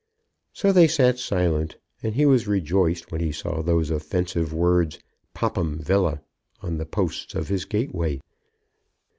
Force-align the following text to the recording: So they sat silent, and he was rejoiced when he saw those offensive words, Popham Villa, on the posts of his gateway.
So 0.51 0.71
they 0.71 0.87
sat 0.87 1.19
silent, 1.19 1.77
and 2.01 2.15
he 2.15 2.25
was 2.25 2.47
rejoiced 2.47 3.11
when 3.11 3.21
he 3.21 3.31
saw 3.31 3.61
those 3.61 3.91
offensive 3.91 4.51
words, 4.51 4.97
Popham 5.35 5.77
Villa, 5.77 6.21
on 6.59 6.79
the 6.79 6.87
posts 6.87 7.35
of 7.35 7.49
his 7.49 7.65
gateway. 7.65 8.19